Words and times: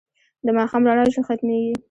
د 0.45 0.47
ماښام 0.57 0.83
رڼا 0.87 1.03
ژر 1.13 1.23
ختمېږي 1.27 1.73